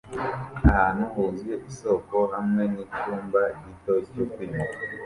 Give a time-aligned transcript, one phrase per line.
[0.69, 4.77] Ahantu huzuye isoko hamwe nicyumba gito cyo kwimuka